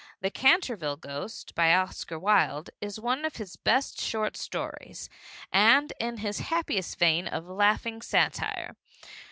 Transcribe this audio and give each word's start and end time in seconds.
The 0.21 0.31
Canterville 0.31 0.95
Ghost, 0.97 1.53
by 1.53 1.75
Oscar 1.75 2.17
Wilde, 2.17 2.71
is 2.81 2.99
one 2.99 3.23
of 3.23 3.35
his 3.35 3.55
best 3.55 4.01
short 4.01 4.35
stories 4.35 5.11
and 5.53 5.91
is 5.91 5.95
in 6.07 6.17
his 6.17 6.39
happiest 6.39 6.97
vein 6.97 7.27
of 7.27 7.45
laughing 7.45 8.01
satire. 8.01 8.75